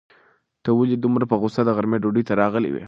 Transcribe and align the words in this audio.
ته 0.63 0.69
ولې 0.77 0.95
دومره 0.99 1.25
په 1.31 1.35
غوسه 1.41 1.61
د 1.63 1.69
غرمې 1.77 1.97
ډوډۍ 2.03 2.23
ته 2.29 2.33
راغلی 2.41 2.69
وې؟ 2.71 2.79